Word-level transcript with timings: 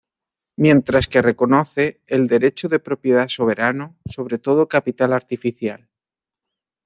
Mientras 0.57 1.07
que 1.07 1.21
reconoce 1.21 2.01
el 2.07 2.25
derecho 2.25 2.67
de 2.67 2.79
propiedad 2.79 3.27
soberano 3.27 3.99
sobre 4.07 4.39
todo 4.39 4.67
capital 4.67 5.13
artificial. 5.13 5.89